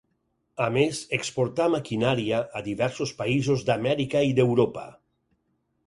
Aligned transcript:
A 0.67 0.69
més, 0.77 1.01
exportà 1.17 1.67
maquinària 1.75 2.41
a 2.61 2.65
diversos 2.71 3.15
països 3.23 3.69
d'Amèrica 3.71 4.27
i 4.33 4.37
d'Europa. 4.41 4.93